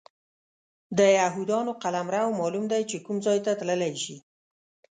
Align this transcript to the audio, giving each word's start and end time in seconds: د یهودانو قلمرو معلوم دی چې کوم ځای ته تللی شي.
د 0.97 0.99
یهودانو 1.19 1.71
قلمرو 1.83 2.35
معلوم 2.39 2.65
دی 2.71 2.81
چې 2.89 2.97
کوم 3.05 3.17
ځای 3.25 3.39
ته 3.45 3.51
تللی 3.59 3.93
شي. 4.03 4.15